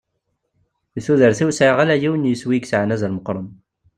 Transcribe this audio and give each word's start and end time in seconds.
Deg 0.93 1.03
tudert-iw 1.05 1.49
sɛiɣ 1.53 1.77
ala 1.83 1.95
yiwen 2.01 2.23
n 2.27 2.29
yiswi 2.31 2.53
i 2.57 2.59
yesɛan 2.61 2.93
azal 2.95 3.13
meqqren. 3.13 3.47